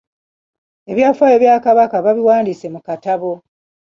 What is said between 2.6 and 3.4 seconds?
mu katabo.